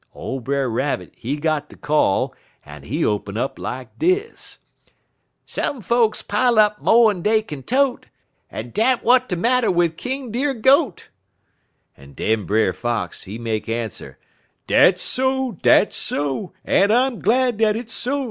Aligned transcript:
Ole 0.15 0.39
Brer 0.39 0.67
Rabbit, 0.67 1.13
he 1.15 1.37
got 1.37 1.69
de 1.69 1.75
call, 1.75 2.33
en 2.65 2.81
he 2.81 3.05
open 3.05 3.37
up 3.37 3.59
lak 3.59 3.89
dis: 3.99 4.57
"'Some 5.45 5.79
folks 5.79 6.23
pile 6.23 6.57
up 6.57 6.81
mo'n 6.81 7.21
dey 7.21 7.43
kin 7.43 7.61
tote, 7.61 8.07
En 8.51 8.71
dot 8.71 9.01
w'at 9.01 9.29
de 9.29 9.35
marter 9.35 9.69
wid 9.69 9.97
King 9.97 10.31
Deer 10.31 10.55
goat,' 10.55 11.09
en 11.95 12.13
den 12.13 12.47
Brer 12.47 12.73
Fox, 12.73 13.25
he 13.25 13.37
make 13.37 13.69
answer: 13.69 14.17
"'_Dat's 14.67 15.03
so, 15.03 15.51
dat's 15.51 15.97
so, 15.97 16.51
en 16.65 16.91
I'm 16.91 17.19
glad 17.19 17.57
dat 17.59 17.75
it's 17.75 17.93
so! 17.93 18.19